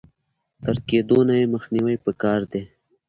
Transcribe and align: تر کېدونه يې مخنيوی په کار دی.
تر 0.63 0.75
کېدونه 0.89 1.33
يې 1.39 1.45
مخنيوی 1.55 1.95
په 2.03 2.11
کار 2.21 2.41
دی. 2.51 2.61